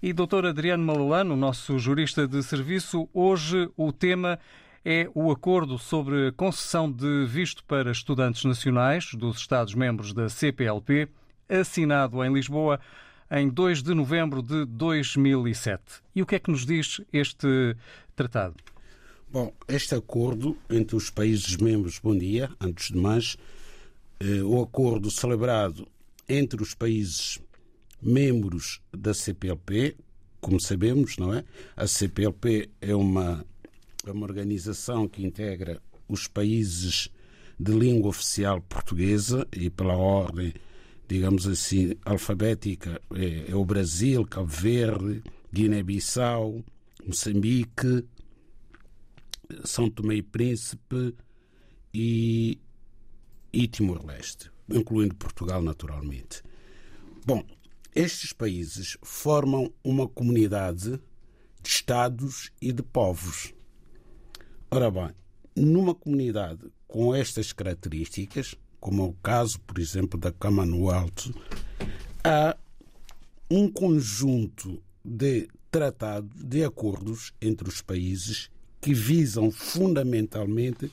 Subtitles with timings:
[0.03, 4.37] E doutor Adriano Malalano, nosso jurista de serviço, hoje o tema
[4.83, 11.07] é o acordo sobre concessão de visto para estudantes nacionais dos Estados-membros da CPLP,
[11.47, 12.79] assinado em Lisboa
[13.31, 15.81] em 2 de novembro de 2007.
[16.13, 17.77] E o que é que nos diz este
[18.13, 18.55] tratado?
[19.31, 23.37] Bom, este acordo entre os países membros, bom dia, antes de mais,
[24.19, 25.87] eh, o acordo celebrado
[26.27, 27.39] entre os países
[28.01, 29.95] membros da CPLP,
[30.41, 31.45] como sabemos, não é?
[31.77, 33.45] A CPLP é uma,
[34.05, 37.09] é uma organização que integra os países
[37.57, 40.53] de língua oficial portuguesa e pela ordem,
[41.11, 45.21] digamos assim, alfabética é, é o Brasil, Cabo Verde,
[45.51, 46.63] Guiné-Bissau,
[47.05, 48.05] Moçambique,
[49.65, 51.13] são Tomé e Príncipe
[51.93, 52.57] e,
[53.51, 56.41] e Timor-Leste, incluindo Portugal, naturalmente.
[57.25, 57.43] Bom,
[57.93, 60.91] estes países formam uma comunidade
[61.61, 63.53] de Estados e de povos.
[64.71, 65.09] Ora bem,
[65.57, 71.31] numa comunidade com estas características, como é o caso, por exemplo, da Commonwealth,
[72.23, 72.57] há
[73.49, 78.49] um conjunto de tratados, de acordos entre os países
[78.81, 80.91] que visam fundamentalmente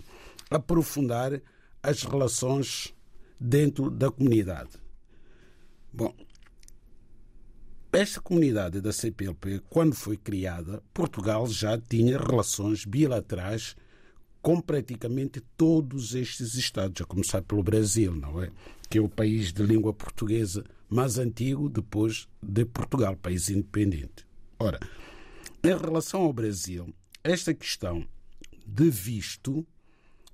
[0.50, 1.40] aprofundar
[1.82, 2.94] as relações
[3.40, 4.70] dentro da comunidade.
[5.90, 6.14] Bom,
[7.90, 13.74] esta comunidade da CPLP, quando foi criada, Portugal já tinha relações bilaterais
[14.40, 18.50] com praticamente todos estes Estados, a começar pelo Brasil, não é?
[18.88, 24.26] Que é o país de língua portuguesa mais antigo depois de Portugal, país independente.
[24.58, 24.80] Ora,
[25.62, 26.92] em relação ao Brasil,
[27.22, 28.06] esta questão
[28.66, 29.66] de visto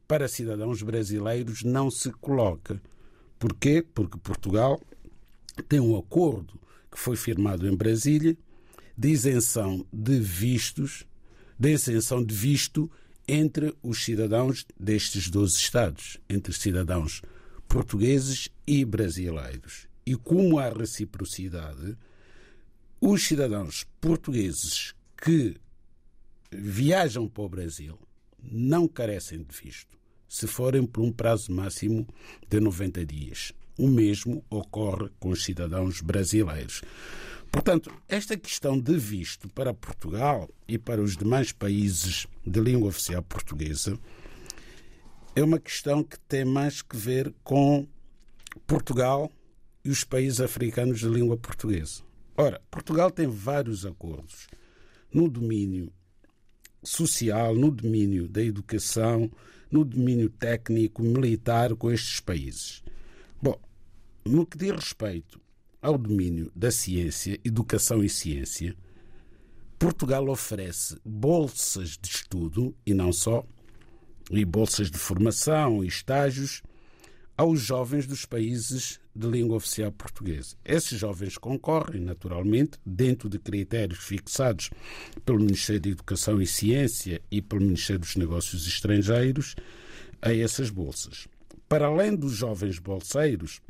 [0.07, 2.81] para cidadãos brasileiros não se coloca.
[3.39, 3.83] Porquê?
[3.95, 4.81] Porque Portugal
[5.69, 8.37] tem um acordo que foi firmado em Brasília
[8.97, 11.05] de isenção de vistos,
[11.59, 12.91] de isenção de visto
[13.27, 17.23] entre os cidadãos destes 12 Estados, entre cidadãos
[17.69, 19.89] portugueses e brasileiros.
[20.07, 21.97] E como há reciprocidade,
[23.01, 25.57] os cidadãos portugueses que
[26.53, 27.99] viajam para o Brasil
[28.43, 29.97] não carecem de visto,
[30.29, 32.07] se forem por um prazo máximo
[32.49, 33.53] de 90 dias.
[33.77, 36.83] O mesmo ocorre com os cidadãos brasileiros.
[37.55, 43.23] Portanto, esta questão de visto para Portugal e para os demais países de língua oficial
[43.23, 43.97] portuguesa
[45.37, 47.87] é uma questão que tem mais que ver com
[48.67, 49.31] Portugal
[49.85, 52.03] e os países africanos de língua portuguesa.
[52.37, 54.49] Ora, Portugal tem vários acordos
[55.13, 55.93] no domínio
[56.83, 59.31] social, no domínio da educação,
[59.71, 62.83] no domínio técnico, militar com estes países.
[63.41, 63.57] Bom,
[64.25, 65.44] no que diz respeito
[65.85, 68.75] ao domínio da ciência, educação e ciência,
[69.79, 73.45] Portugal oferece bolsas de estudo e não só,
[74.31, 76.63] e bolsas de formação e estágios
[77.37, 80.57] aos jovens dos países de língua oficial portuguesa.
[80.65, 84.71] Esses jovens concorrem, naturalmente, dentro de critérios fixados
[85.27, 89.55] pelo Ministério da Educação e Ciência e pelo Ministério dos Negócios Estrangeiros
[90.23, 91.29] a essas bolsas.
[91.69, 93.61] Para além dos jovens bolseiros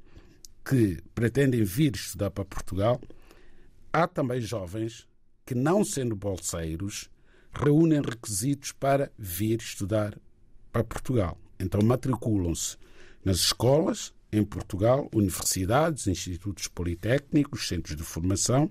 [0.65, 3.01] que pretendem vir estudar para Portugal,
[3.93, 5.07] há também jovens
[5.45, 7.11] que, não sendo bolseiros,
[7.53, 10.19] reúnem requisitos para vir estudar
[10.73, 11.39] para Portugal.
[11.61, 12.77] Então matriculam-se
[13.25, 18.69] nas escolas em Portugal, universidades, institutos politécnicos, centros de formação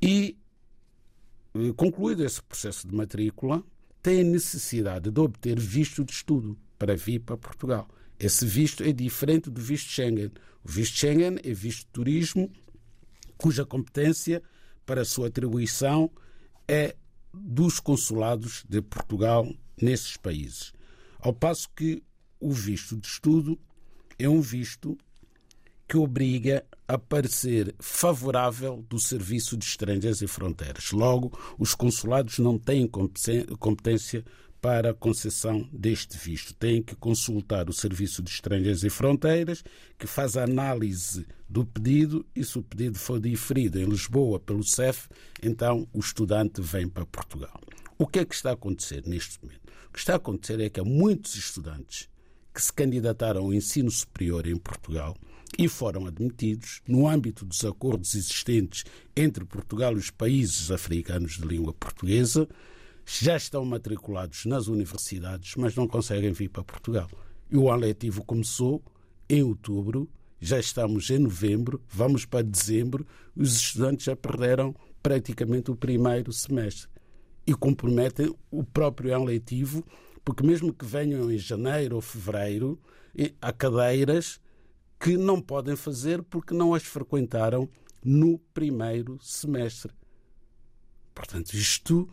[0.00, 0.38] e,
[1.54, 3.62] eh, concluído esse processo de matrícula,
[4.02, 7.88] têm necessidade de obter visto de estudo para vir para Portugal.
[8.18, 10.32] Esse visto é diferente do visto Schengen.
[10.64, 12.50] O visto Schengen é visto de turismo,
[13.36, 14.42] cuja competência
[14.84, 16.10] para sua atribuição
[16.66, 16.96] é
[17.32, 19.48] dos consulados de Portugal
[19.80, 20.72] nesses países.
[21.20, 22.02] Ao passo que
[22.40, 23.58] o visto de estudo
[24.18, 24.96] é um visto
[25.88, 30.92] que obriga a parecer favorável do Serviço de Estrangeiros e Fronteiras.
[30.92, 32.86] Logo, os consulados não têm
[33.58, 34.24] competência
[34.60, 36.54] para a concessão deste visto.
[36.54, 39.62] Têm que consultar o Serviço de Estrangeiros e Fronteiras,
[39.98, 44.64] que faz a análise do pedido e se o pedido for diferido em Lisboa pelo
[44.64, 45.08] CEF,
[45.42, 47.60] então o estudante vem para Portugal.
[47.96, 49.68] O que é que está a acontecer neste momento?
[49.88, 52.08] O que está a acontecer é que há muitos estudantes
[52.54, 55.16] que se candidataram ao ensino superior em Portugal
[55.56, 58.84] e foram admitidos no âmbito dos acordos existentes
[59.16, 62.48] entre Portugal e os países africanos de língua portuguesa,
[63.10, 67.08] já estão matriculados nas universidades, mas não conseguem vir para Portugal.
[67.50, 68.82] E o ano letivo começou
[69.30, 70.06] em outubro,
[70.38, 76.88] já estamos em novembro, vamos para dezembro, os estudantes já perderam praticamente o primeiro semestre
[77.46, 79.82] e comprometem o próprio ano letivo,
[80.22, 82.78] porque mesmo que venham em janeiro ou fevereiro,
[83.40, 84.38] há cadeiras
[85.00, 87.70] que não podem fazer porque não as frequentaram
[88.04, 89.92] no primeiro semestre.
[91.14, 92.06] Portanto, isto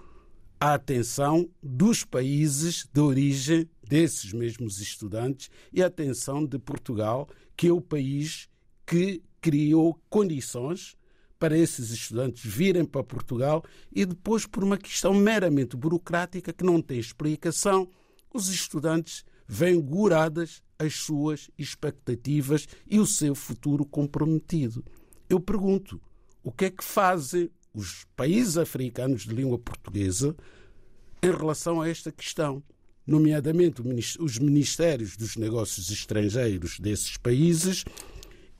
[0.59, 7.67] a atenção dos países de origem desses mesmos estudantes e a atenção de Portugal, que
[7.67, 8.49] é o país
[8.85, 10.95] que criou condições
[11.37, 16.81] para esses estudantes virem para Portugal e depois, por uma questão meramente burocrática que não
[16.81, 17.87] tem explicação,
[18.33, 24.83] os estudantes vêm guradas as suas expectativas e o seu futuro comprometido.
[25.29, 26.01] Eu pergunto:
[26.43, 30.35] o que é que fazem os países africanos de língua portuguesa
[31.21, 32.63] em relação a esta questão?
[33.05, 33.81] Nomeadamente
[34.19, 37.83] os ministérios dos negócios estrangeiros desses países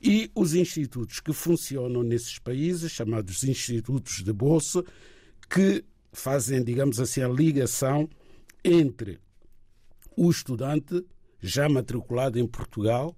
[0.00, 4.84] e os institutos que funcionam nesses países, chamados institutos de bolsa,
[5.50, 8.08] que fazem, digamos assim, a ligação
[8.64, 9.18] entre
[10.16, 11.04] o estudante
[11.40, 13.16] já matriculado em Portugal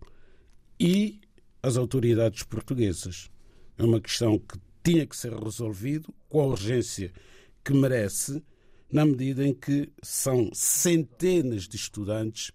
[0.80, 1.20] e
[1.62, 3.30] as autoridades portuguesas.
[3.76, 7.12] É uma questão que tinha que ser resolvido com a urgência
[7.62, 8.42] que merece,
[8.90, 12.52] na medida em que são centenas de estudantes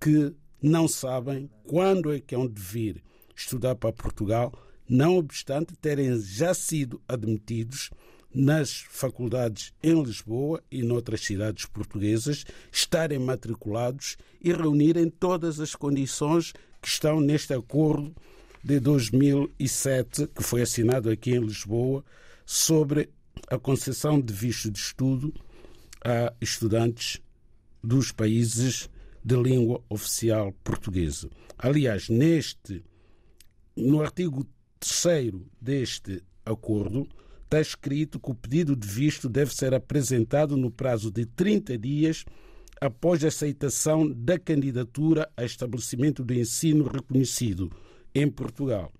[0.00, 3.02] que não sabem quando é que hão de vir
[3.34, 4.52] estudar para Portugal,
[4.88, 7.90] não obstante terem já sido admitidos
[8.32, 16.52] nas faculdades em Lisboa e noutras cidades portuguesas, estarem matriculados e reunirem todas as condições
[16.80, 18.14] que estão neste acordo
[18.64, 22.02] de 2007, que foi assinado aqui em Lisboa,
[22.46, 23.10] sobre
[23.50, 25.34] a concessão de visto de estudo
[26.02, 27.20] a estudantes
[27.82, 28.88] dos países
[29.22, 31.28] de língua oficial portuguesa.
[31.58, 32.82] Aliás, neste
[33.76, 34.46] no artigo
[34.80, 37.06] 3 deste acordo,
[37.44, 42.24] está escrito que o pedido de visto deve ser apresentado no prazo de 30 dias
[42.80, 47.70] após a aceitação da candidatura a estabelecimento de ensino reconhecido
[48.14, 48.92] em Portugal.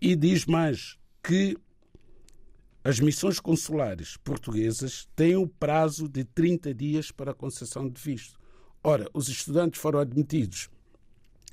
[0.00, 1.56] E diz mais que
[2.84, 8.38] as missões consulares portuguesas têm o prazo de 30 dias para a concessão de visto.
[8.82, 10.68] Ora, os estudantes foram admitidos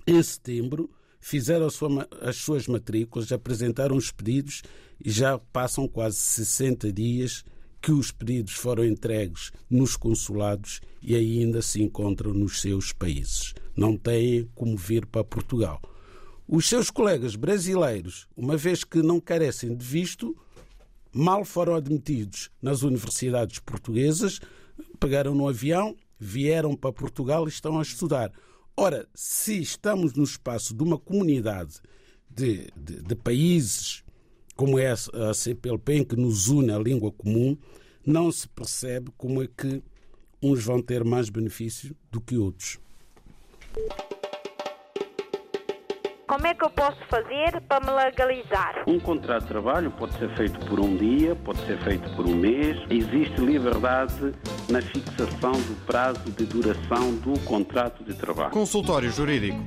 [0.05, 0.89] em setembro
[1.23, 1.67] fizeram
[2.21, 4.61] as suas matrículas, apresentaram os pedidos
[5.03, 7.45] e já passam quase 60 dias
[7.81, 13.53] que os pedidos foram entregues nos consulados e ainda se encontram nos seus países.
[13.75, 15.81] Não têm como vir para Portugal.
[16.47, 20.35] Os seus colegas brasileiros, uma vez que não carecem de visto,
[21.11, 24.39] mal foram admitidos nas universidades portuguesas,
[24.99, 28.31] pegaram no avião, vieram para Portugal e estão a estudar.
[28.75, 31.79] Ora, se estamos no espaço de uma comunidade
[32.29, 34.03] de, de, de países
[34.55, 37.57] como é a CPLP, em que nos une a língua comum,
[38.05, 39.81] não se percebe como é que
[40.41, 42.77] uns vão ter mais benefício do que outros.
[46.27, 48.83] Como é que eu posso fazer para me legalizar?
[48.87, 52.35] Um contrato de trabalho pode ser feito por um dia, pode ser feito por um
[52.35, 52.77] mês.
[52.89, 54.33] Existe liberdade
[54.69, 58.51] na fixação do prazo de duração do contrato de trabalho.
[58.51, 59.59] Consultório Jurídico.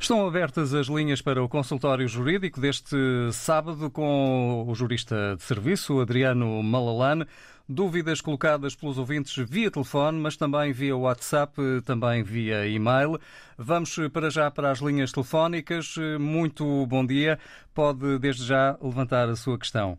[0.00, 2.96] Estão abertas as linhas para o consultório jurídico deste
[3.32, 7.26] sábado com o jurista de serviço, Adriano Malalane.
[7.68, 11.52] Dúvidas colocadas pelos ouvintes via telefone, mas também via WhatsApp,
[11.84, 13.18] também via e-mail.
[13.58, 15.96] Vamos para já para as linhas telefónicas.
[16.20, 17.40] Muito bom dia.
[17.74, 19.98] Pode desde já levantar a sua questão.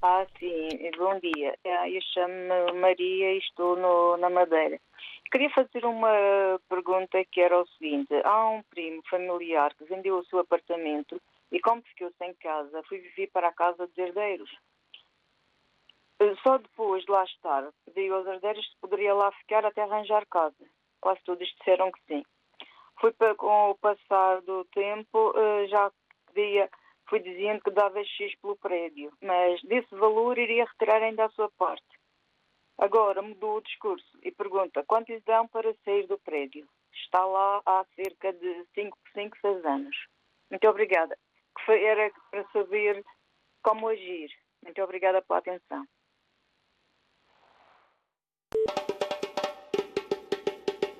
[0.00, 1.54] Ah, sim, bom dia.
[1.66, 4.80] Ah, eu chamo-me Maria e estou no, na Madeira.
[5.30, 10.24] Queria fazer uma pergunta que era o seguinte: há um primo familiar que vendeu o
[10.24, 11.20] seu apartamento
[11.52, 14.50] e, como ficou sem casa, fui viver para a casa dos herdeiros.
[16.42, 20.68] Só depois de lá estar, pedi aos herdeiros se poderia lá ficar até arranjar casa.
[21.00, 22.24] Quase todos disseram que sim.
[23.00, 25.92] Fui para, com o passar do tempo, eh, já
[26.26, 26.68] pedia,
[27.08, 31.48] fui dizendo que dava X pelo prédio, mas desse valor iria retirar ainda a sua
[31.50, 31.86] parte.
[32.76, 36.68] Agora mudou o discurso e pergunta quanto lhe dão para sair do prédio.
[36.92, 39.96] Está lá há cerca de 5, 5 6 anos.
[40.50, 41.16] Muito obrigada.
[41.68, 43.04] Era para saber
[43.62, 44.30] como agir.
[44.62, 45.86] Muito obrigada pela atenção.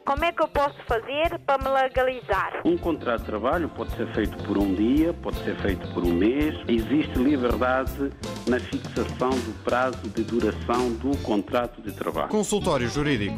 [0.08, 2.62] Como é que eu posso fazer para me legalizar?
[2.64, 6.14] Um contrato de trabalho pode ser feito por um dia, pode ser feito por um
[6.14, 6.54] mês.
[6.66, 8.10] Existe liberdade
[8.49, 12.30] na fixação do prazo de duração do contrato de trabalho.
[12.30, 13.36] Consultório Jurídico.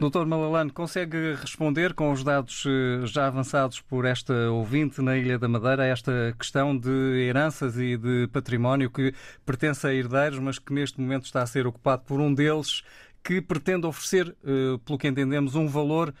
[0.00, 5.38] Doutor Malalane, consegue responder com os dados eh, já avançados por esta ouvinte na Ilha
[5.38, 6.88] da Madeira a esta questão de
[7.28, 9.12] heranças e de património que
[9.44, 12.82] pertence a herdeiros, mas que neste momento está a ser ocupado por um deles
[13.22, 16.14] que pretende oferecer, eh, pelo que entendemos, um valor.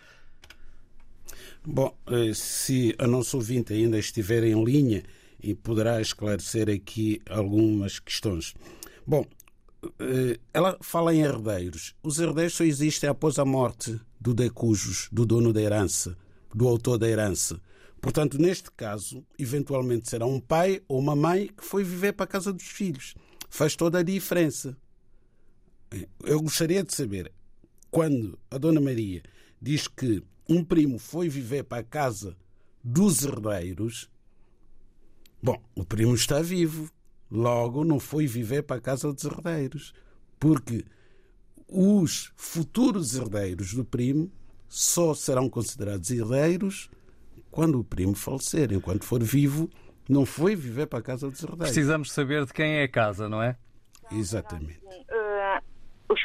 [1.64, 5.02] Bom, eh, se a nossa ouvinte ainda estiver em linha
[5.42, 8.54] e poderá esclarecer aqui algumas questões.
[9.06, 9.26] Bom,
[9.98, 11.94] eh, ela fala em herdeiros.
[12.02, 16.16] Os herdeiros só existem após a morte do decujus, do dono da herança,
[16.54, 17.60] do autor da herança.
[18.00, 22.28] Portanto, neste caso, eventualmente será um pai ou uma mãe que foi viver para a
[22.28, 23.14] casa dos filhos.
[23.50, 24.76] Faz toda a diferença.
[26.24, 27.32] Eu gostaria de saber,
[27.90, 29.22] quando a Dona Maria
[29.60, 32.36] diz que um primo foi viver para a casa
[32.82, 34.08] dos herdeiros,
[35.42, 36.90] bom, o primo está vivo,
[37.30, 39.92] logo não foi viver para a casa dos herdeiros,
[40.38, 40.84] porque
[41.68, 44.30] os futuros herdeiros do primo
[44.68, 46.90] só serão considerados herdeiros
[47.50, 48.72] quando o primo falecer.
[48.72, 49.68] Enquanto for vivo,
[50.08, 51.72] não foi viver para a casa dos herdeiros.
[51.72, 53.56] Precisamos saber de quem é a casa, não é?
[54.12, 54.80] Exatamente.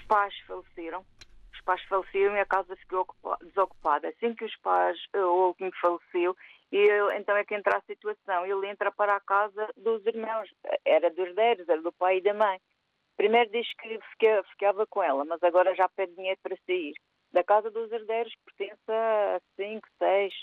[0.08, 1.06] Pais faleceram.
[1.54, 3.08] Os pais faleceram e a casa ficou
[3.41, 4.10] desocupada.
[4.10, 6.36] Assim que os pais, uh, o último faleceu,
[6.72, 8.46] ele, então é que entra a situação.
[8.46, 10.50] Ele entra para a casa dos irmãos.
[10.84, 12.60] Era dos herdeiros, era do pai e da mãe.
[13.18, 13.68] Primeiro diz
[14.20, 16.94] que ficava com ela, mas agora já pede dinheiro para sair.
[17.32, 20.34] Da casa dos herdeiros pertence a cinco, seis,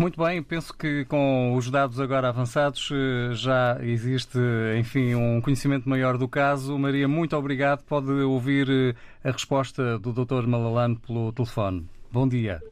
[0.00, 4.38] muito bem, penso que com os dados agora avançados eh, já existe,
[4.78, 6.78] enfim, um conhecimento maior do caso.
[6.78, 7.84] Maria, muito obrigado.
[7.84, 10.46] Pode ouvir eh, a resposta do Dr.
[10.46, 11.86] Malalane pelo telefone.
[12.10, 12.62] Bom dia.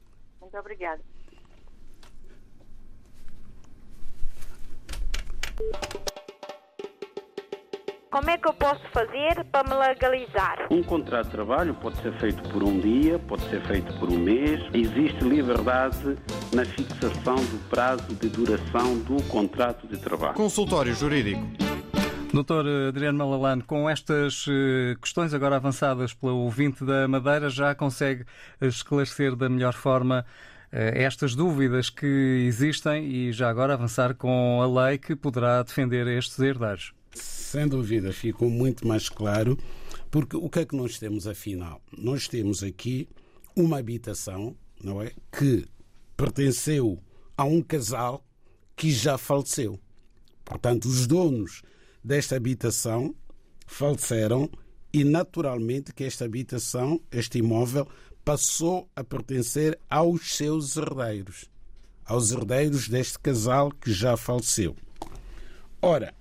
[0.41, 1.03] Muito obrigada.
[8.11, 10.67] Como é que eu posso fazer para me legalizar?
[10.71, 14.19] Um contrato de trabalho pode ser feito por um dia, pode ser feito por um
[14.19, 14.63] mês.
[14.73, 16.17] Existe liberdade
[16.55, 20.33] na fixação do prazo de duração do contrato de trabalho.
[20.35, 21.43] Consultório Jurídico.
[22.33, 28.25] Doutor Adriano Malalane, com estas eh, questões agora avançadas pelo ouvinte da Madeira, já consegue
[28.61, 30.25] esclarecer da melhor forma
[30.73, 36.07] eh, estas dúvidas que existem e já agora avançar com a lei que poderá defender
[36.07, 36.98] estes herdeiros?
[37.51, 39.57] Sem dúvida, ficou muito mais claro,
[40.11, 41.81] porque o que é que nós temos afinal?
[41.97, 43.09] Nós temos aqui
[43.57, 45.13] uma habitação, não é?
[45.33, 45.65] Que
[46.15, 47.03] pertenceu
[47.39, 48.23] a um casal
[48.77, 49.81] que já faleceu.
[50.45, 51.63] Portanto, os donos
[52.05, 53.15] desta habitação
[53.67, 54.51] faleceram
[54.93, 57.89] e, naturalmente, que esta habitação, este imóvel,
[58.27, 61.47] passou a pertencer aos seus herdeiros,
[62.05, 64.77] aos herdeiros deste casal que já faleceu.
[65.81, 66.13] Ora,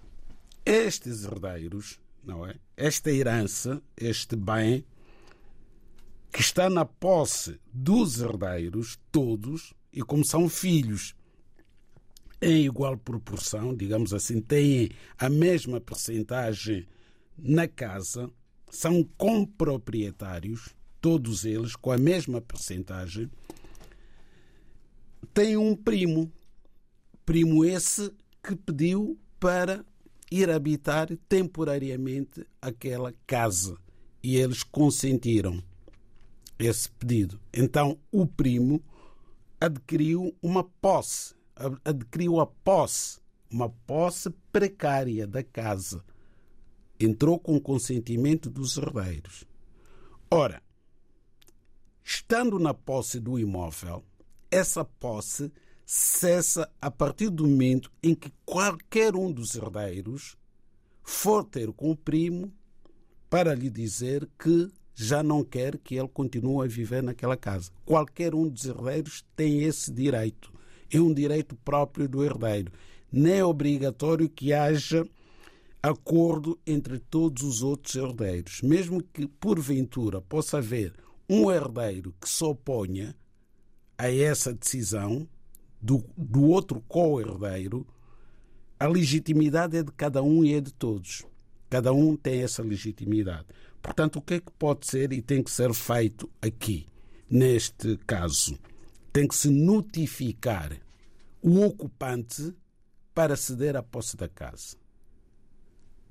[0.67, 2.56] estes herdeiros, não é?
[2.75, 4.84] Esta herança, este bem
[6.30, 11.15] que está na posse dos herdeiros todos e como são filhos
[12.41, 16.86] em igual proporção, digamos assim, têm a mesma percentagem
[17.38, 18.30] na casa,
[18.69, 23.32] são comproprietários, todos eles com a mesma percentagem,
[25.34, 26.32] têm um primo,
[27.25, 28.12] primo esse
[28.43, 29.84] que pediu para
[30.31, 33.77] ir habitar temporariamente aquela casa.
[34.21, 35.63] E eles consentiram
[36.59, 37.39] esse pedido.
[37.53, 38.81] Então o primo
[39.59, 41.35] adquiriu uma posse,
[41.83, 46.03] adquiriu a posse, uma posse precária da casa.
[46.99, 49.45] Entrou com consentimento dos herdeiros.
[50.29, 50.61] Ora,
[52.03, 54.03] estando na posse do imóvel,
[54.49, 55.51] essa posse
[55.89, 60.36] cessa a partir do momento em que qualquer um dos herdeiros
[61.02, 62.52] for ter com o primo
[63.30, 67.71] para lhe dizer que já não quer que ele continue a viver naquela casa.
[67.86, 70.52] Qualquer um dos herdeiros tem esse direito.
[70.91, 72.73] É um direito próprio do herdeiro.
[73.10, 75.08] Nem é obrigatório que haja
[75.82, 78.62] acordo entre todos os outros herdeiros.
[78.62, 80.93] Mesmo que, porventura, possa haver
[81.30, 83.15] um herdeiro que se oponha
[83.97, 85.26] a essa decisão,
[85.81, 87.85] do, do outro co-herdeiro,
[88.79, 91.25] a legitimidade é de cada um e é de todos.
[91.69, 93.47] Cada um tem essa legitimidade.
[93.81, 96.87] Portanto, o que é que pode ser e tem que ser feito aqui,
[97.29, 98.57] neste caso?
[99.11, 100.77] Tem que se notificar
[101.41, 102.53] o ocupante
[103.13, 104.77] para ceder a posse da casa.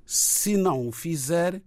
[0.05, 1.63] Se não o fizer,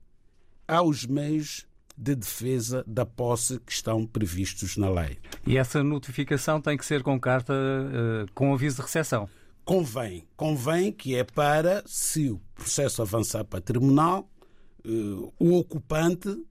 [0.67, 1.65] há os meios
[1.99, 5.17] de defesa da posse que estão previstos na lei.
[5.45, 9.27] E essa notificação tem que ser com carta uh, com aviso de recepção?
[9.65, 10.25] Convém.
[10.37, 14.29] Convém que é para, se o processo avançar para tribunal,
[14.85, 16.41] uh, o ocupante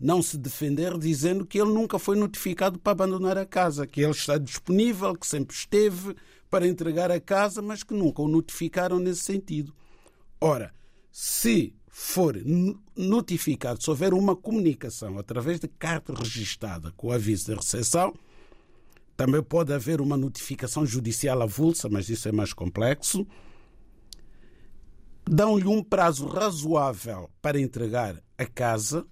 [0.00, 4.12] não se defender dizendo que ele nunca foi notificado para abandonar a casa, que ele
[4.12, 6.16] está disponível, que sempre esteve
[6.48, 9.74] para entregar a casa, mas que nunca o notificaram nesse sentido.
[10.40, 10.74] Ora,
[11.12, 12.34] se for
[12.96, 18.12] notificado, se houver uma comunicação através de carta registada com aviso de recepção,
[19.16, 23.24] também pode haver uma notificação judicial avulsa, mas isso é mais complexo.
[25.24, 29.06] Dão-lhe um prazo razoável para entregar a casa,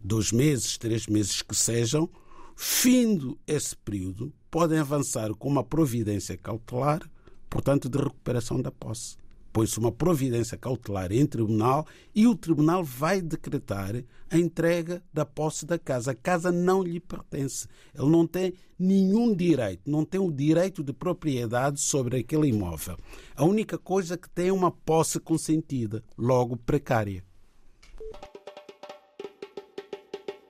[0.00, 2.10] dois meses, três meses que sejam.
[2.56, 7.08] Findo esse período, podem avançar com uma providência cautelar,
[7.48, 9.19] portanto, de recuperação da posse
[9.52, 15.66] põe-se uma providência cautelar em tribunal e o tribunal vai decretar a entrega da posse
[15.66, 16.12] da casa.
[16.12, 17.66] A casa não lhe pertence.
[17.94, 22.96] Ele não tem nenhum direito, não tem o direito de propriedade sobre aquele imóvel.
[23.34, 27.24] A única coisa que tem é uma posse consentida, logo precária.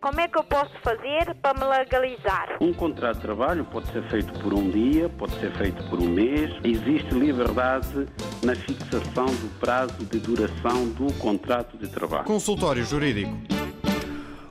[0.00, 2.56] Como é que eu posso fazer para me legalizar?
[2.58, 6.08] Um contrato de trabalho pode ser feito por um dia, pode ser feito por um
[6.08, 6.50] mês.
[6.64, 8.06] Existe liberdade
[8.42, 12.24] na fixação do prazo de duração do contrato de trabalho.
[12.24, 13.36] Consultório Jurídico.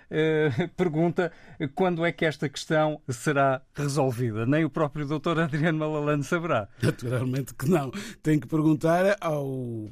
[0.09, 1.31] eh, pergunta
[1.75, 4.45] quando é que esta questão será resolvida.
[4.45, 6.67] Nem o próprio doutor Adriano Malalane saberá.
[6.81, 7.91] Naturalmente que não.
[8.21, 9.89] Tem que perguntar ao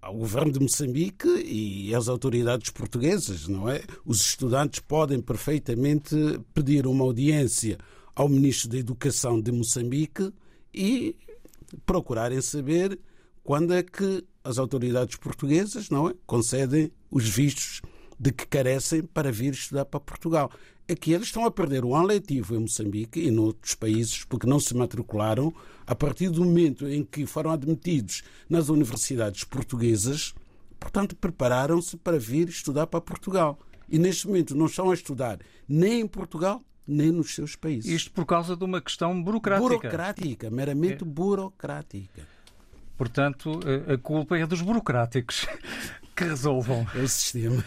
[0.00, 3.82] ao governo de Moçambique e às autoridades portuguesas, não é?
[4.04, 6.14] Os estudantes podem perfeitamente
[6.54, 7.78] pedir uma audiência
[8.14, 10.32] ao ministro da Educação de Moçambique
[10.72, 11.16] e
[11.84, 12.98] procurarem saber
[13.42, 17.82] quando é que as autoridades portuguesas, não é, concedem os vistos
[18.18, 20.50] de que carecem para vir estudar para Portugal.
[20.86, 24.46] É que eles estão a perder o ano letivo em Moçambique e noutros países porque
[24.46, 25.52] não se matricularam
[25.86, 30.34] a partir do momento em que foram admitidos nas universidades portuguesas,
[30.80, 33.58] portanto, prepararam-se para vir estudar para Portugal.
[33.88, 37.90] E neste momento não estão a estudar nem em Portugal, nem nos seus países.
[37.90, 39.68] Isto por causa de uma questão burocrática.
[39.68, 41.06] Burocrática, meramente é.
[41.06, 42.26] burocrática.
[42.96, 45.46] Portanto, a culpa é dos burocráticos
[46.16, 46.86] que resolvam.
[46.94, 47.64] É o sistema.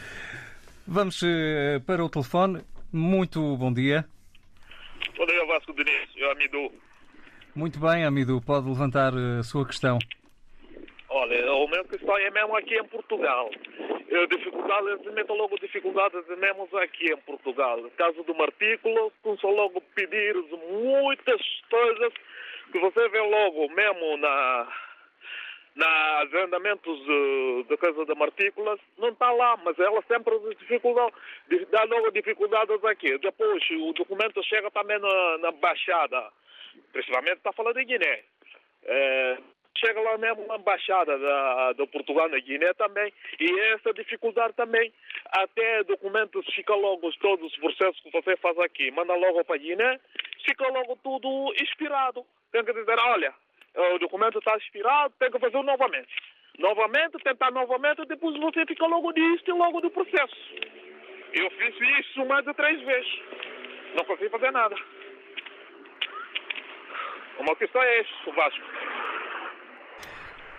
[0.87, 2.61] Vamos uh, para o telefone.
[2.91, 4.05] Muito bom dia.
[5.17, 6.09] Bom dia, Vasco Diniz.
[6.15, 6.71] Eu, Amidu.
[7.55, 8.41] Muito bem, Amidu.
[8.41, 9.99] Pode levantar eh, a sua questão.
[11.09, 13.49] Olha, o meu questão é mesmo aqui em Portugal.
[14.09, 17.79] Eu, dificuldades, meto logo dificuldades mesmo aqui em Portugal.
[17.97, 20.35] Caso do artículo, começou logo pedir
[20.69, 22.13] muitas coisas
[22.71, 24.67] que você vê logo mesmo na
[25.75, 26.99] nos andamentos
[27.67, 31.13] da Casa da Martículas, não está lá, mas ela sempre dificulta,
[31.69, 33.17] dá logo dificuldades aqui.
[33.19, 36.29] Depois o documento chega também na, na Baixada,
[36.91, 38.23] principalmente está falando de Guiné.
[38.83, 39.37] É,
[39.77, 44.93] chega lá mesmo na Embaixada da, do Portugal na Guiné também, e essa dificuldade também,
[45.25, 49.59] até documentos fica logo, todos os processos que você faz aqui, manda logo para a
[49.59, 49.99] Guiné,
[50.45, 52.25] fica logo tudo inspirado.
[52.51, 53.33] Tem que dizer, olha,
[53.75, 56.09] o documento está expirado, tem que fazer novamente.
[56.59, 60.35] Novamente, tentar novamente, depois você fica logo disto e logo do processo.
[61.33, 63.19] Eu fiz isso mais de três vezes.
[63.95, 64.75] Não consegui fazer nada.
[67.39, 68.61] Uma questão é isso, Vasco.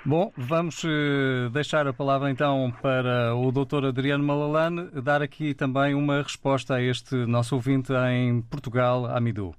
[0.05, 3.87] Bom, vamos eh, deixar a palavra então para o Dr.
[3.87, 9.55] Adriano Malalane dar aqui também uma resposta a este nosso ouvinte em Portugal, Amidu.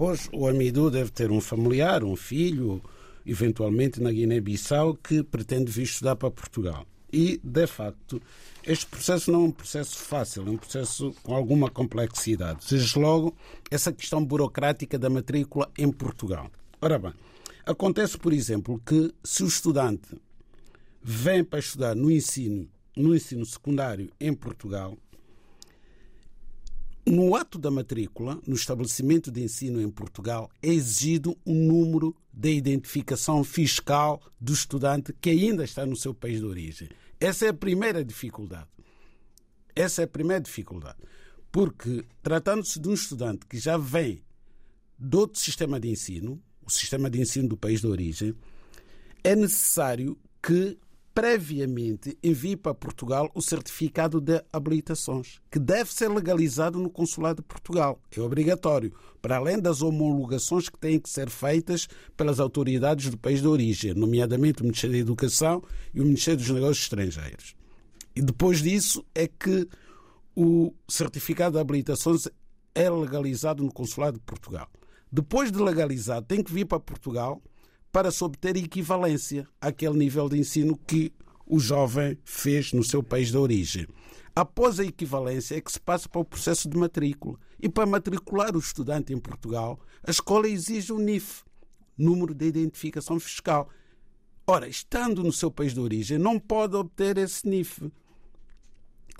[0.00, 2.82] Pois o Amidu deve ter um familiar, um filho,
[3.26, 6.86] eventualmente na Guiné-Bissau, que pretende vir estudar para Portugal.
[7.12, 8.18] E, de facto,
[8.64, 12.66] este processo não é um processo fácil, é um processo com alguma complexidade.
[12.70, 13.36] Desde logo,
[13.70, 16.50] essa questão burocrática da matrícula em Portugal.
[16.80, 17.12] Ora bem,
[17.66, 20.18] acontece, por exemplo, que se o estudante
[21.02, 24.96] vem para estudar no ensino, no ensino secundário em Portugal,
[27.06, 32.52] no ato da matrícula, no estabelecimento de ensino em Portugal, é exigido um número de
[32.52, 36.88] identificação fiscal do estudante que ainda está no seu país de origem.
[37.18, 38.68] Essa é a primeira dificuldade.
[39.74, 40.98] Essa é a primeira dificuldade.
[41.50, 44.22] Porque, tratando-se de um estudante que já vem
[44.98, 48.34] de outro sistema de ensino, o sistema de ensino do país de origem,
[49.24, 50.78] é necessário que
[51.14, 57.48] previamente envie para Portugal o certificado de habilitações, que deve ser legalizado no Consulado de
[57.48, 58.00] Portugal.
[58.16, 63.40] É obrigatório, para além das homologações que têm que ser feitas pelas autoridades do país
[63.40, 67.54] de origem, nomeadamente o Ministério da Educação e o Ministério dos Negócios Estrangeiros.
[68.14, 69.68] E depois disso é que
[70.34, 72.28] o certificado de habilitações
[72.74, 74.68] é legalizado no Consulado de Portugal.
[75.12, 77.42] Depois de legalizado, tem que vir para Portugal
[77.92, 81.12] para se obter equivalência àquele nível de ensino que
[81.46, 83.86] o jovem fez no seu país de origem.
[84.34, 87.38] Após a equivalência é que se passa para o processo de matrícula.
[87.60, 91.42] E para matricular o estudante em Portugal, a escola exige o NIF,
[91.98, 93.68] Número de Identificação Fiscal.
[94.46, 97.92] Ora, estando no seu país de origem, não pode obter esse NIF.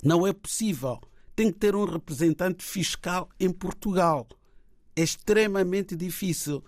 [0.03, 1.01] Não é possível.
[1.37, 4.27] Tem que ter um representante fiscal em Portugal.
[4.97, 6.65] É extremamente difícil.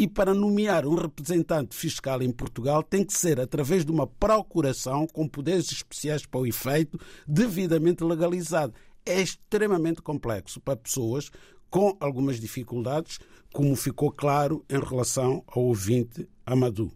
[0.00, 5.06] E para nomear um representante fiscal em Portugal tem que ser através de uma procuração
[5.06, 8.72] com poderes especiais para o efeito, devidamente legalizado.
[9.04, 11.30] É extremamente complexo para pessoas
[11.68, 13.18] com algumas dificuldades,
[13.52, 16.90] como ficou claro em relação ao ouvinte Amadou.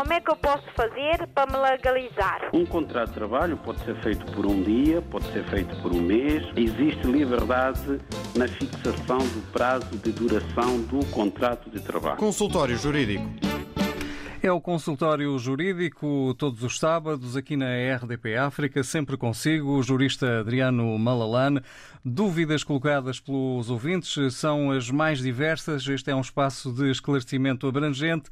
[0.00, 2.48] Como é que eu posso fazer para me legalizar?
[2.54, 6.00] Um contrato de trabalho pode ser feito por um dia, pode ser feito por um
[6.00, 6.42] mês.
[6.56, 8.00] Existe liberdade
[8.34, 12.16] na fixação do prazo de duração do contrato de trabalho.
[12.16, 13.28] Consultório Jurídico.
[14.42, 20.40] É o consultório jurídico todos os sábados aqui na RDP África, sempre consigo, o jurista
[20.40, 21.60] Adriano Malalane.
[22.02, 25.86] Dúvidas colocadas pelos ouvintes são as mais diversas.
[25.86, 28.30] Este é um espaço de esclarecimento abrangente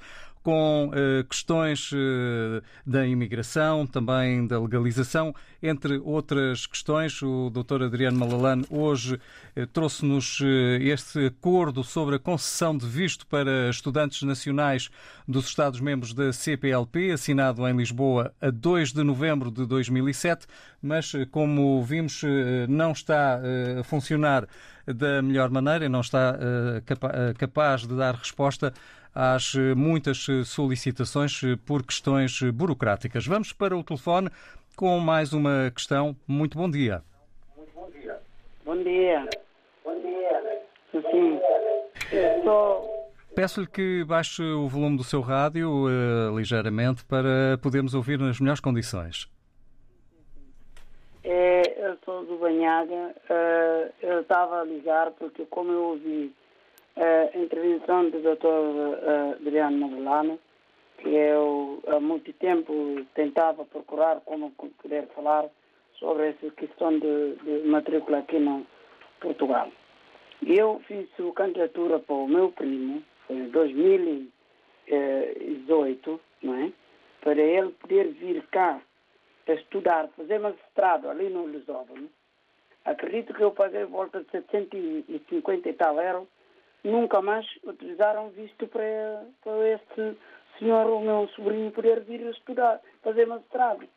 [0.49, 7.21] com eh, questões eh, da imigração, também da legalização, entre outras questões.
[7.21, 7.83] O Dr.
[7.83, 9.21] Adriano Malalane hoje
[9.55, 10.41] eh, trouxe-nos
[10.81, 14.89] este acordo sobre a concessão de visto para estudantes nacionais
[15.27, 20.47] dos Estados-membros da CPLP, assinado em Lisboa a 2 de novembro de 2007,
[20.81, 22.23] mas como vimos
[22.69, 23.39] não está
[23.79, 24.47] a funcionar
[24.87, 26.39] da melhor maneira, não está
[27.37, 28.73] capaz de dar resposta
[29.19, 33.27] às muitas solicitações por questões burocráticas.
[33.27, 34.31] Vamos para o telefone
[34.77, 36.17] com mais uma questão.
[36.25, 37.03] Muito bom dia.
[37.57, 38.21] Muito bom dia.
[38.65, 39.29] Bom dia.
[39.85, 40.63] Bom dia.
[41.11, 41.41] Sim.
[42.13, 43.13] Estou...
[43.35, 48.61] Peço-lhe que baixe o volume do seu rádio uh, ligeiramente para podermos ouvir nas melhores
[48.61, 49.29] condições.
[51.25, 53.15] É, eu sou do Banhaga.
[53.29, 56.33] Uh, eu estava a ligar porque, como eu ouvi
[56.99, 58.99] a intervenção do Dr.
[59.03, 60.39] Eh, Adriano Madelano,
[60.99, 64.51] que eu há muito tempo tentava procurar como
[64.83, 65.47] poder falar
[65.95, 68.67] sobre essa questão de, de matrícula aqui no
[69.21, 69.71] Portugal.
[70.45, 76.71] Eu fiz a candidatura para o meu primo em 2018, não é?
[77.21, 78.81] para ele poder vir cá
[79.47, 82.09] estudar, fazer magistrado ali no Lisóvão.
[82.85, 86.29] Acredito que eu paguei volta de 750 e tal euros
[86.89, 90.17] nunca mais utilizaram visto para, para este
[90.59, 93.89] senhor, o meu sobrinho, poder vir estudar, fazer mestrado.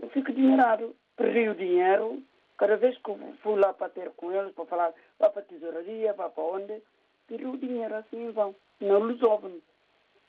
[0.00, 2.22] Eu fico admirado, perdi o dinheiro,
[2.58, 6.12] cada vez que fui lá para ter com eles, para falar, vá para a tesouraria,
[6.12, 6.82] vá para onde,
[7.26, 9.62] perdi o dinheiro assim em vão, não resolve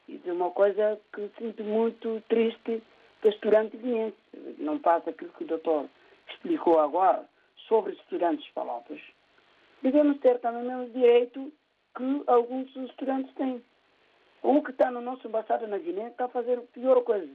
[0.07, 2.81] Isso é uma coisa que sinto muito triste
[3.21, 4.19] para estudantes guineenses.
[4.59, 5.89] Não passa aquilo que o doutor
[6.29, 7.25] explicou agora
[7.67, 9.01] sobre estudantes palopes.
[9.81, 11.51] Devemos ter também o mesmo direito
[11.95, 13.63] que alguns estudantes têm.
[14.43, 17.31] Um que está no nosso embaixada na Guiné está a fazer pior coisa.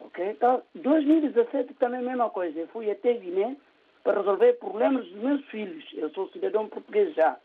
[0.00, 0.30] Ok?
[0.30, 2.58] Então, 2017 também a mesma coisa.
[2.58, 3.56] Eu fui até Guiné
[4.04, 5.84] para resolver problemas dos meus filhos.
[5.94, 7.38] Eu sou cidadão português já.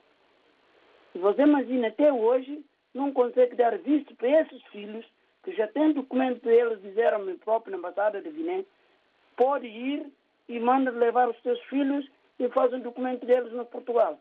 [1.15, 5.05] E você imagina, até hoje, não consegue dar visto para esses filhos,
[5.43, 8.65] que já têm documento deles, disseram-me próprio na embaixada de Guiné,
[9.35, 10.05] pode ir
[10.47, 14.19] e manda levar os seus filhos e faz um documento deles no Portugal.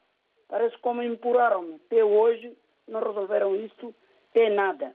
[0.51, 1.77] Parece como empurraram-me.
[1.87, 2.55] Até hoje
[2.89, 3.95] não resolveram isso,
[4.35, 4.95] é nada.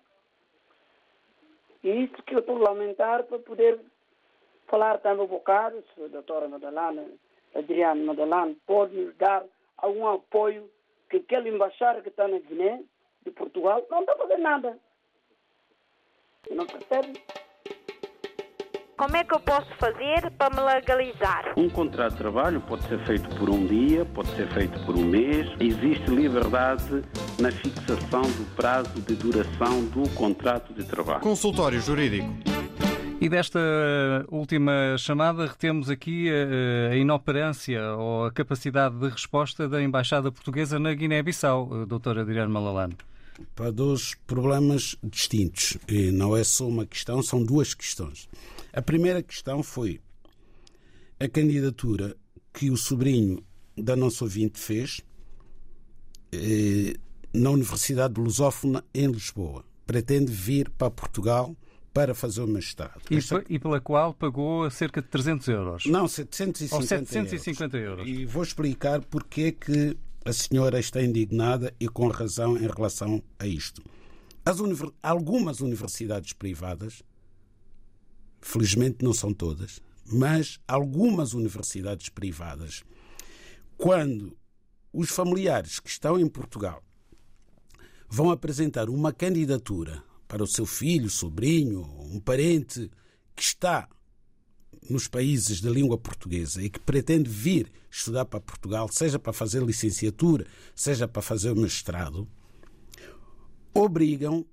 [1.81, 3.79] E isso que eu estou a lamentar para poder
[4.67, 7.05] falar também um bocado, se a doutora Madalena,
[7.55, 9.45] Adriano Madalena, pode nos dar
[9.77, 10.69] algum apoio
[11.09, 12.83] que aquele embaixador que está na Guiné,
[13.23, 14.77] de Portugal, não está fazer nada.
[16.51, 17.13] Não percebe?
[18.97, 21.53] Como é que eu posso fazer para me legalizar?
[21.57, 25.03] Um contrato de trabalho pode ser feito por um dia, pode ser feito por um
[25.03, 25.49] mês.
[25.59, 27.01] Existe liberdade
[27.37, 31.19] na fixação do prazo de duração do contrato de trabalho.
[31.19, 32.29] Consultório Jurídico.
[33.19, 33.59] E desta
[34.29, 36.29] última chamada retemos aqui
[36.89, 42.95] a, inoperância ou a capacidade de resposta da Embaixada Portuguesa na Guiné-Bissau, doutora Adriano Malalane.
[43.53, 45.77] Para dois problemas distintos.
[45.89, 48.29] E não é só uma questão, são duas questões.
[48.75, 50.01] A primeira questão foi
[51.17, 52.13] a candidatura
[52.51, 53.41] que o sobrinho
[53.77, 54.99] da nossa ouvinte fez
[56.33, 56.93] eh,
[57.33, 59.63] na Universidade Lusófona em Lisboa.
[59.87, 61.55] Pretende vir para Portugal
[61.93, 63.01] para fazer o mestrado.
[63.09, 63.41] E, Esta...
[63.47, 65.85] e, pela qual pagou cerca de 300 euros?
[65.85, 68.05] Não, 750, Ou 750 euros.
[68.05, 68.21] euros.
[68.21, 73.23] E vou explicar porque é que a senhora está indignada e com razão em relação
[73.39, 73.81] a isto.
[75.01, 77.01] Algumas universidades privadas,
[78.45, 82.83] felizmente não são todas, mas algumas universidades privadas,
[83.75, 84.37] quando
[84.93, 86.83] os familiares que estão em Portugal
[88.07, 92.89] vão apresentar uma candidatura para o seu filho, sobrinho, um parente
[93.35, 93.89] que está
[94.87, 99.63] nos países de língua portuguesa e que pretende vir estudar para Portugal, seja para fazer
[99.63, 102.27] licenciatura, seja para fazer mestrado,
[103.73, 104.45] obrigam,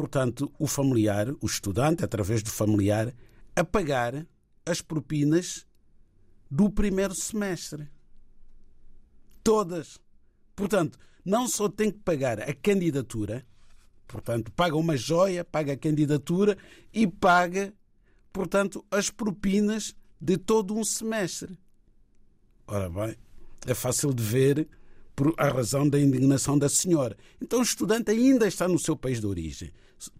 [0.00, 3.14] portanto, o familiar, o estudante, através do familiar,
[3.54, 4.26] a pagar
[4.64, 5.66] as propinas
[6.50, 7.86] do primeiro semestre.
[9.44, 10.00] Todas.
[10.56, 13.46] Portanto, não só tem que pagar a candidatura,
[14.08, 16.56] portanto, paga uma joia, paga a candidatura
[16.94, 17.74] e paga
[18.32, 21.58] portanto, as propinas de todo um semestre.
[22.66, 23.16] Ora bem,
[23.66, 24.66] é fácil de ver
[25.20, 27.14] por a razão da indignação da senhora.
[27.38, 29.70] Então o estudante ainda está no seu país de origem.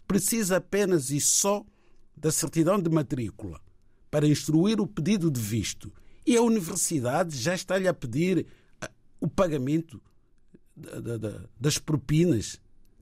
[0.07, 1.65] Precisa apenas e só
[2.15, 3.59] da certidão de matrícula
[4.09, 5.91] para instruir o pedido de visto.
[6.25, 8.45] E a universidade já está-lhe a pedir
[8.79, 10.01] ah, o pagamento
[11.59, 12.59] das propinas,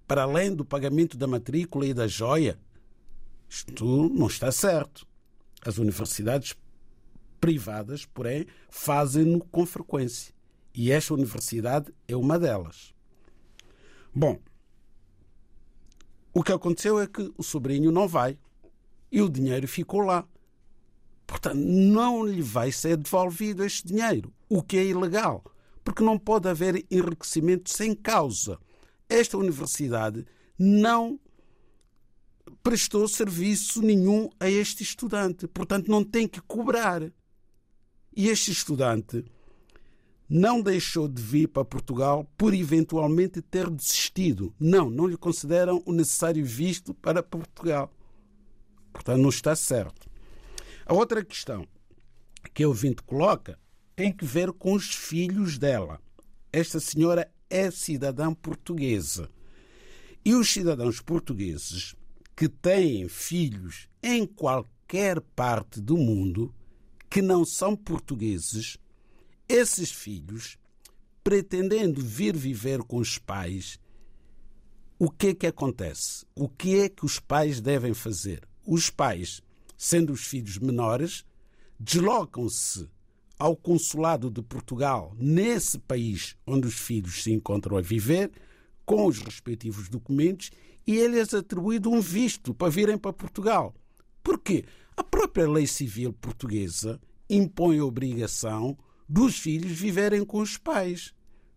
[0.07, 2.59] para além do pagamento da matrícula e da joia.
[3.47, 5.07] Isto não está certo.
[5.61, 6.55] As universidades
[7.39, 10.33] privadas, porém, fazem-no com frequência.
[10.73, 12.93] E esta universidade é uma delas.
[14.13, 14.39] Bom,
[16.34, 18.38] o que aconteceu é que o sobrinho não vai
[19.11, 20.27] e o dinheiro ficou lá.
[21.25, 25.43] Portanto, não lhe vai ser devolvido este dinheiro, o que é ilegal,
[25.84, 28.59] porque não pode haver enriquecimento sem causa.
[29.07, 30.25] Esta universidade
[30.57, 31.19] não
[32.63, 35.47] prestou serviço nenhum a este estudante.
[35.47, 37.01] Portanto, não tem que cobrar.
[38.15, 39.23] E este estudante
[40.30, 44.53] não deixou de vir para Portugal por eventualmente ter desistido.
[44.59, 47.91] Não, não lhe consideram o necessário visto para Portugal.
[48.93, 50.07] Portanto, não está certo.
[50.86, 51.67] A outra questão
[52.53, 53.59] que o ouvinte coloca
[53.95, 55.99] tem que ver com os filhos dela.
[56.53, 59.30] Esta senhora é cidadã portuguesa.
[60.23, 61.95] E os cidadãos portugueses
[62.36, 66.53] que têm filhos em qualquer parte do mundo
[67.09, 68.77] que não são portugueses,
[69.50, 70.58] esses filhos,
[71.24, 73.80] pretendendo vir viver com os pais,
[74.97, 76.26] o que é que acontece?
[76.36, 78.47] O que é que os pais devem fazer?
[78.66, 79.41] Os pais,
[79.78, 81.26] sendo os filhos menores,
[81.80, 82.88] deslocam-se
[83.38, 88.30] ao consulado de Portugal nesse país onde os filhos se encontram a viver,
[88.86, 90.52] com os respectivos documentos
[90.86, 93.74] e ele-lhes atribuído um visto para virem para Portugal.
[94.24, 94.66] Porquê?
[94.97, 98.78] A própria lei civil portuguesa impõe a obrigação
[99.10, 101.14] dos filhos viverem com os pais.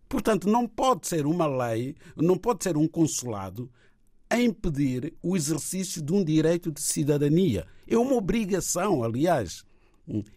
[0.09, 3.71] Portanto, não pode ser uma lei, não pode ser um consulado
[4.29, 7.67] a impedir o exercício de um direito de cidadania.
[7.87, 9.63] É uma obrigação, aliás.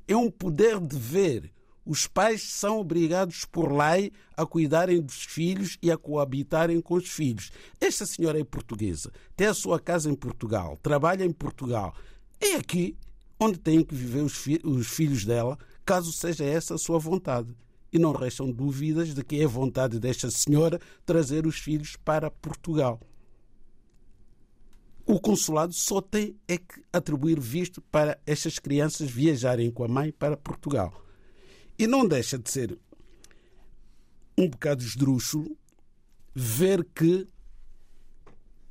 [0.07, 1.51] É um poder dever
[1.87, 7.09] os pais são obrigados por lei a cuidarem dos filhos e a coabitarem com os
[7.09, 7.53] filhos.
[7.81, 11.95] Esta senhora é portuguesa, tem a sua casa em Portugal, trabalha em Portugal.
[12.41, 12.97] É aqui
[13.39, 15.57] onde têm que viver os, fi os filhos dela,
[15.87, 17.57] caso seja essa a sua vontade.
[17.93, 23.01] E não restam dúvidas de que é vontade desta senhora trazer os filhos para Portugal.
[25.07, 30.11] O consulado só tem é que atribuir visto para estas crianças viajarem com a mãe
[30.11, 30.93] para Portugal.
[31.79, 32.77] E não deixa de ser
[34.37, 35.57] um bocado esdrúxulo
[36.35, 37.29] ver que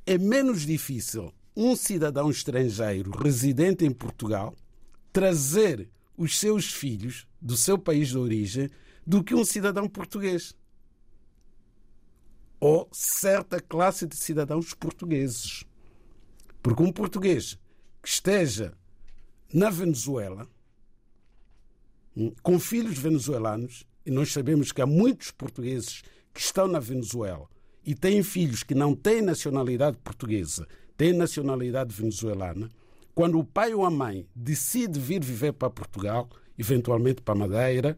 [0.04, 4.54] é menos difícil um cidadão estrangeiro residente em Portugal
[5.10, 8.70] trazer os seus filhos do seu país de origem
[9.06, 10.54] do que um cidadão português.
[12.58, 15.64] ou certa classe de cidadãos portugueses.
[16.62, 17.58] Porque um português
[18.02, 18.72] que esteja
[19.52, 20.48] na Venezuela,
[22.16, 26.02] hum, com filhos venezuelanos, e nós sabemos que há muitos portugueses
[26.32, 27.48] que estão na Venezuela
[27.84, 32.70] e têm filhos que não têm nacionalidade portuguesa, têm nacionalidade venezuelana,
[33.16, 37.96] quando o pai ou a mãe decide vir viver para Portugal, eventualmente para Madeira,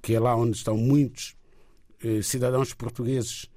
[0.00, 1.34] que é lá onde estão muitos
[2.00, 3.50] eh, cidadãos portugueses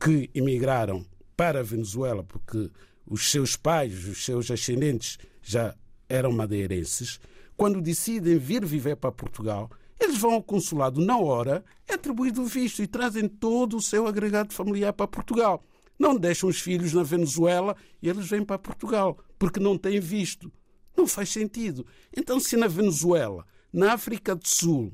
[0.00, 1.06] que emigraram
[1.36, 2.68] para a Venezuela porque
[3.06, 5.76] os seus pais, os seus ascendentes já
[6.08, 7.20] eram madeirenses,
[7.56, 9.70] quando decidem vir viver para Portugal,
[10.00, 14.08] eles vão ao consulado na hora, é atribuído o visto e trazem todo o seu
[14.08, 15.62] agregado familiar para Portugal.
[15.98, 20.52] Não deixam os filhos na Venezuela e eles vêm para Portugal, porque não têm visto.
[20.96, 21.86] Não faz sentido.
[22.16, 24.92] Então, se na Venezuela, na África do Sul,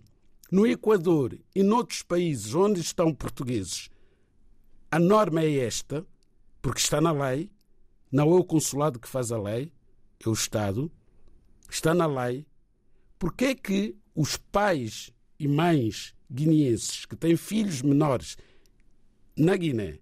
[0.50, 3.88] no Equador e noutros países onde estão portugueses,
[4.90, 6.06] a norma é esta,
[6.60, 7.50] porque está na lei,
[8.10, 9.72] não é o consulado que faz a lei,
[10.24, 10.92] é o Estado,
[11.70, 12.46] está na lei,
[13.18, 18.36] porque é que os pais e mães guineenses que têm filhos menores
[19.36, 19.98] na Guiné,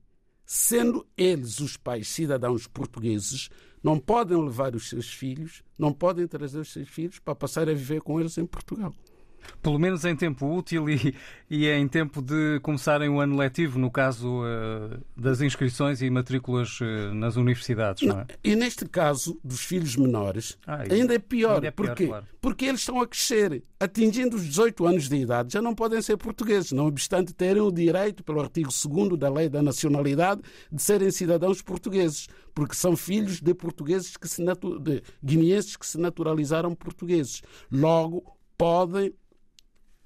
[0.53, 3.49] sendo eles os pais cidadãos portugueses,
[3.81, 7.73] não podem levar os seus filhos, não podem trazer os seus filhos para passar a
[7.73, 8.93] viver com eles em Portugal
[9.63, 11.15] pelo menos em tempo útil e,
[11.49, 16.81] e em tempo de começarem o ano letivo, no caso uh, das inscrições e matrículas
[16.81, 18.27] uh, nas universidades, não, não é?
[18.43, 21.57] E neste caso dos filhos menores, ah, ainda é pior.
[21.57, 22.07] Ainda é pior Porquê?
[22.07, 22.27] Claro.
[22.41, 26.17] Porque eles estão a crescer, atingindo os 18 anos de idade, já não podem ser
[26.17, 30.41] portugueses, não obstante terem o direito, pelo artigo 2 da Lei da Nacionalidade,
[30.73, 34.43] de serem cidadãos portugueses, porque são filhos de portugueses que se
[34.81, 37.43] de guineenses que se naturalizaram portugueses.
[37.71, 38.25] Logo,
[38.57, 39.15] podem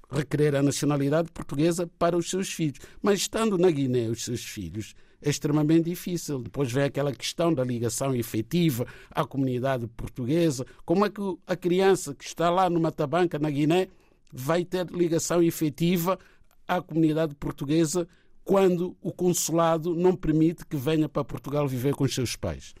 [0.09, 2.79] requerer a nacionalidade portuguesa para os seus filhos.
[3.01, 6.39] Mas estando na Guiné os seus filhos, é extremamente difícil.
[6.39, 10.65] Depois vem aquela questão da ligação efetiva à comunidade portuguesa.
[10.85, 13.87] Como é que a criança que está lá numa tabanca na Guiné
[14.31, 16.19] vai ter ligação efetiva
[16.67, 18.07] à comunidade portuguesa
[18.43, 22.75] quando o consulado não permite que venha para Portugal viver com os seus pais?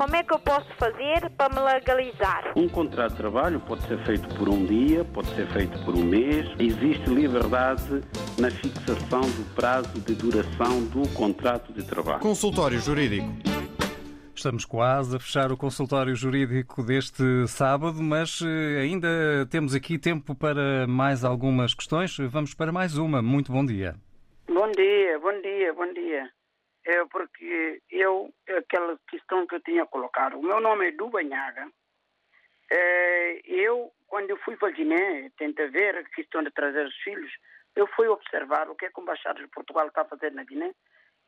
[0.00, 2.54] Como é que eu posso fazer para me legalizar?
[2.56, 6.02] Um contrato de trabalho pode ser feito por um dia, pode ser feito por um
[6.02, 6.48] mês.
[6.58, 8.00] Existe liberdade
[8.38, 12.20] na fixação do prazo de duração do contrato de trabalho.
[12.20, 13.28] Consultório Jurídico.
[14.34, 19.06] Estamos quase a fechar o consultório jurídico deste sábado, mas eh, ainda
[19.50, 22.16] temos aqui tempo para mais algumas questões.
[22.16, 23.20] Vamos para mais uma.
[23.20, 23.96] Muito bom dia.
[24.48, 26.39] Bom dia, bom dia, bom dia
[26.90, 31.70] é porque eu, aquela questão que eu tinha colocado, o meu nome é Dubanhaga,
[32.70, 37.32] é, eu, quando eu fui para Guiné, tentei ver a questão de trazer os filhos,
[37.76, 40.74] eu fui observar o que, é que Embaixada de Portugal está a fazer na Guiné,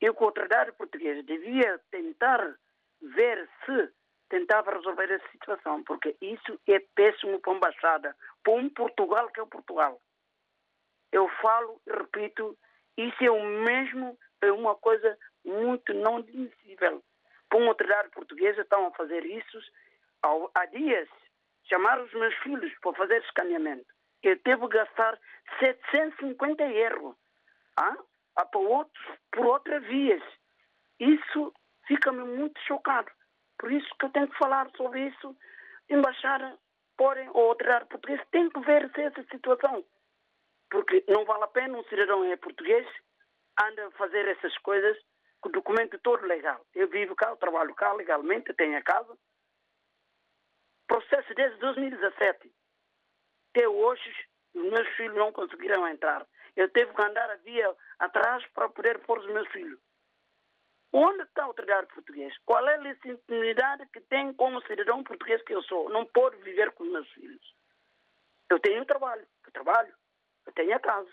[0.01, 2.57] e o autoridade portuguesa devia tentar
[3.01, 3.93] ver se
[4.29, 9.39] tentava resolver essa situação, porque isso é péssimo para a Embaixada, para um Portugal que
[9.39, 10.01] é o Portugal.
[11.13, 12.59] Eu falo e repito,
[12.97, 17.03] isso é o mesmo, é uma coisa muito não admissível.
[17.49, 19.59] Para uma autoridade portuguesa estão a fazer isso
[20.55, 21.09] há dias.
[21.69, 23.87] Chamar os meus filhos para fazer escaneamento.
[24.23, 25.19] Eu devo gastar
[25.59, 27.17] 750 euros
[27.77, 27.97] ah?
[28.37, 30.23] Ah, para outros, por outras vias.
[30.99, 31.53] Isso
[31.87, 33.11] fica-me muito chocado.
[33.59, 35.37] Por isso que eu tenho que falar sobre isso.
[35.89, 36.59] Embaixada,
[36.97, 39.85] porém, ou autoridade portuguesa tem que ver essa situação.
[40.71, 42.87] Porque não vale a pena um cidadão é português
[43.63, 44.97] anda a fazer essas coisas
[45.51, 46.65] documento todo legal.
[46.75, 49.17] Eu vivo cá, eu trabalho cá legalmente, tenho a casa.
[50.87, 52.53] Processo desde 2017.
[53.51, 56.27] Até hoje, os meus filhos não conseguiram entrar.
[56.55, 59.81] Eu tive que andar a via atrás para poder pôr os meus filhos.
[60.93, 62.37] Onde está o autoridade português?
[62.45, 65.89] Qual é a legitimidade que tem como cidadão português que eu sou?
[65.89, 67.55] Não pode viver com os meus filhos.
[68.51, 69.95] Eu tenho um trabalho, eu trabalho,
[70.47, 71.11] eu tenho a casa.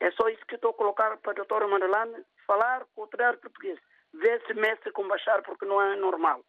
[0.00, 3.78] É só isso que estou a colocar para a doutora Madalena falar com o português.
[4.12, 6.40] Ver se mexe com baixar porque não é normal.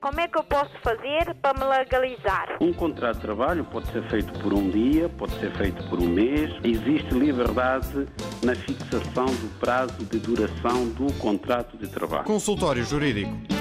[0.00, 2.56] Como é que eu posso fazer para me legalizar?
[2.60, 6.08] Um contrato de trabalho pode ser feito por um dia, pode ser feito por um
[6.08, 6.52] mês.
[6.62, 8.06] Existe liberdade
[8.44, 12.24] na fixação do prazo de duração do contrato de trabalho.
[12.24, 13.57] Consultório Jurídico.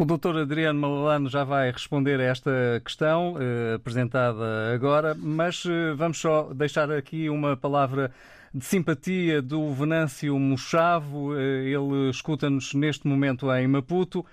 [0.00, 2.50] O doutor Adriano Malalano já vai responder a esta
[2.82, 8.10] questão eh, apresentada agora, mas eh, vamos só deixar aqui uma palavra
[8.54, 11.36] de simpatia do Venâncio Mochavo.
[11.36, 14.24] Eh, ele escuta-nos neste momento em Maputo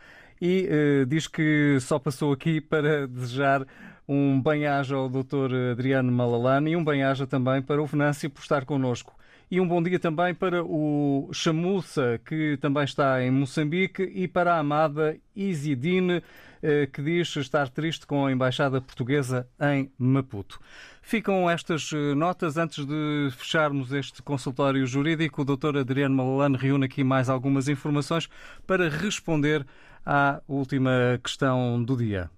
[0.41, 0.69] e
[1.05, 3.65] diz que só passou aqui para desejar
[4.07, 5.73] Um bem-aja ao Dr.
[5.73, 9.16] Adriano Malalane e um bem-aja também para o Venâncio por estar connosco.
[9.49, 14.55] E um bom dia também para o Chamuça, que também está em Moçambique, e para
[14.55, 16.21] a amada Isidine,
[16.61, 20.59] eh, que diz estar triste com a Embaixada Portuguesa em Maputo.
[21.01, 22.57] Ficam estas eh, notas.
[22.57, 25.77] Antes de fecharmos este consultório jurídico, o Dr.
[25.77, 28.27] Adriano Malalane reúne aqui mais algumas informações
[28.65, 29.65] para responder
[30.05, 32.29] à última questão do dia.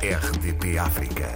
[0.00, 1.26] RDP África.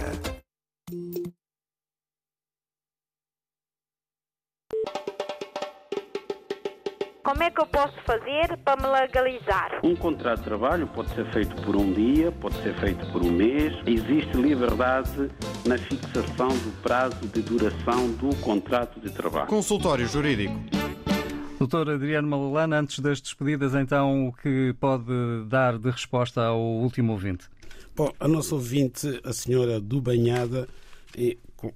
[7.23, 9.79] Como é que eu posso fazer para me legalizar?
[9.83, 13.31] Um contrato de trabalho pode ser feito por um dia, pode ser feito por um
[13.31, 13.73] mês.
[13.85, 15.29] Existe liberdade
[15.63, 19.45] na fixação do prazo de duração do contrato de trabalho.
[19.47, 20.55] Consultório Jurídico.
[21.59, 25.13] Doutor Adriano Malalana, antes das despedidas, então, o que pode
[25.47, 27.45] dar de resposta ao último ouvinte?
[27.95, 30.67] Bom, a nossa ouvinte, a senhora do Banhada,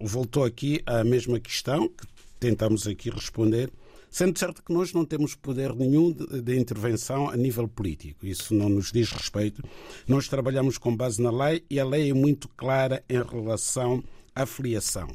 [0.02, 2.08] voltou aqui à mesma questão que
[2.40, 3.70] tentamos aqui responder
[4.16, 8.70] Sendo certo que nós não temos poder nenhum de, intervenção a nível político, isso não
[8.70, 9.62] nos diz respeito.
[10.08, 14.02] Nós trabalhamos com base na lei e a lei é muito clara em relação
[14.34, 15.10] à filiação.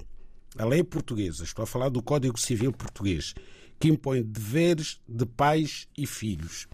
[0.59, 3.33] A lei portuguesa, estou a falar do Código Civil português,
[3.79, 6.69] que impõe deveres de pais e filhos.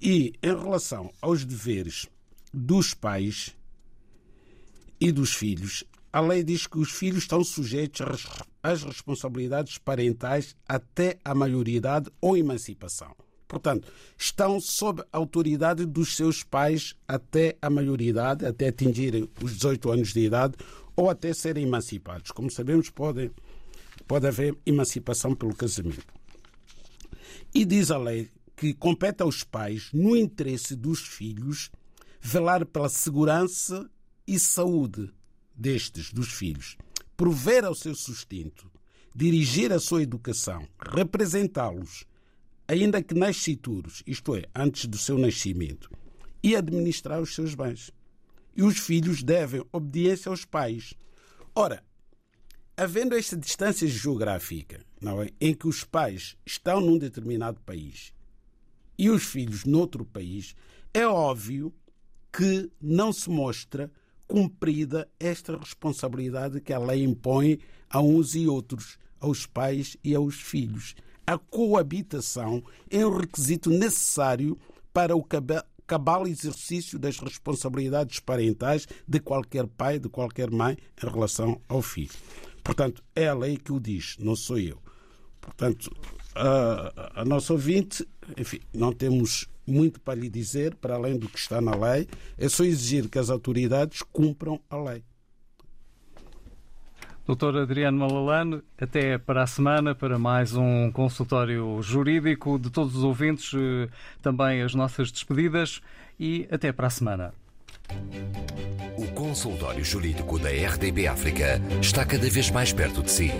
[0.00, 2.08] E em relação aos deveres
[2.52, 3.54] dos pais
[5.00, 8.26] e dos filhos, a lei diz que os filhos estão sujeitos
[8.62, 13.14] às responsabilidades parentais até a maioridade ou emancipação.
[13.48, 13.86] Portanto,
[14.16, 20.12] estão sob a autoridade dos seus pais até a maioridade, até atingirem os 18 anos
[20.14, 20.54] de idade
[20.96, 22.30] ou até serem emancipados.
[22.30, 23.30] Como sabemos, pode,
[24.06, 26.06] pode haver emancipação pelo casamento.
[27.54, 31.70] E diz a lei que compete aos pais, no interesse dos filhos,
[32.20, 33.90] velar pela segurança
[34.26, 35.12] e saúde
[35.54, 36.76] destes, dos filhos,
[37.22, 38.68] prover ao seu sustento,
[39.14, 42.04] dirigir a sua educação, representá-los,
[42.66, 45.88] ainda que nascituros, isto é, antes do seu nascimento,
[46.42, 47.92] e administrar os seus bens.
[48.56, 50.94] E os filhos devem obediência aos pais.
[51.54, 51.84] Ora,
[52.76, 58.12] havendo esta distância geográfica, não é, em que os pais estão num determinado país
[58.98, 60.56] e os filhos noutro país,
[60.92, 61.72] é óbvio
[62.32, 63.92] que não se mostra
[64.32, 67.58] cumprida esta responsabilidade que a lei impõe
[67.90, 70.94] a uns e outros, aos pais e aos filhos.
[71.26, 74.58] A coabitação é um requisito necessário
[74.90, 75.22] para o
[75.86, 82.14] cabal exercício das responsabilidades parentais de qualquer pai, de qualquer mãe em relação ao filho.
[82.64, 84.78] Portanto, é a lei que o diz, não sou eu.
[85.42, 85.94] Portanto,
[86.34, 88.08] a, a nossa ouvinte,
[88.38, 92.48] enfim, não temos muito para lhe dizer, para além do que está na lei, é
[92.48, 95.04] só exigir que as autoridades cumpram a lei.
[97.24, 103.04] Doutor Adriano Malalane, até para a semana, para mais um consultório jurídico de todos os
[103.04, 103.88] ouvintes, eh,
[104.20, 105.80] também as nossas despedidas
[106.18, 107.32] e até para a semana.
[108.98, 113.30] O consultório jurídico da RDB África está cada vez mais perto de si.